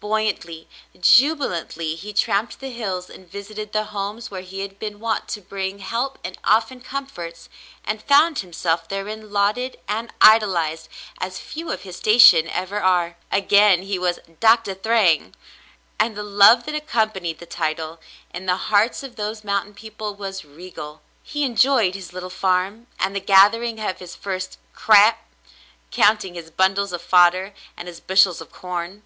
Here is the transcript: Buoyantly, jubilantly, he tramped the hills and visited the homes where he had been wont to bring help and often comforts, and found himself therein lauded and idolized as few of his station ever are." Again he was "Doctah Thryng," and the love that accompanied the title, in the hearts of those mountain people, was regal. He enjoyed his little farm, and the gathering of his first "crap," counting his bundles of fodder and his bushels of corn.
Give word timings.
Buoyantly, 0.00 0.68
jubilantly, 0.98 1.94
he 1.94 2.12
tramped 2.12 2.58
the 2.58 2.72
hills 2.72 3.08
and 3.08 3.30
visited 3.30 3.70
the 3.72 3.84
homes 3.84 4.32
where 4.32 4.40
he 4.42 4.62
had 4.62 4.80
been 4.80 4.98
wont 4.98 5.28
to 5.28 5.40
bring 5.40 5.78
help 5.78 6.18
and 6.24 6.36
often 6.42 6.80
comforts, 6.80 7.48
and 7.84 8.02
found 8.02 8.40
himself 8.40 8.88
therein 8.88 9.30
lauded 9.32 9.78
and 9.86 10.12
idolized 10.20 10.88
as 11.20 11.38
few 11.38 11.70
of 11.70 11.82
his 11.82 11.94
station 11.96 12.48
ever 12.48 12.80
are." 12.82 13.16
Again 13.30 13.82
he 13.82 13.96
was 13.96 14.18
"Doctah 14.40 14.74
Thryng," 14.74 15.34
and 16.00 16.16
the 16.16 16.24
love 16.24 16.64
that 16.64 16.74
accompanied 16.74 17.38
the 17.38 17.46
title, 17.46 18.00
in 18.34 18.46
the 18.46 18.56
hearts 18.56 19.04
of 19.04 19.14
those 19.14 19.44
mountain 19.44 19.72
people, 19.74 20.16
was 20.16 20.44
regal. 20.44 21.00
He 21.22 21.44
enjoyed 21.44 21.94
his 21.94 22.12
little 22.12 22.28
farm, 22.28 22.88
and 22.98 23.14
the 23.14 23.20
gathering 23.20 23.78
of 23.78 24.00
his 24.00 24.16
first 24.16 24.58
"crap," 24.72 25.24
counting 25.92 26.34
his 26.34 26.50
bundles 26.50 26.92
of 26.92 27.02
fodder 27.02 27.54
and 27.76 27.86
his 27.86 28.00
bushels 28.00 28.40
of 28.40 28.50
corn. 28.50 29.04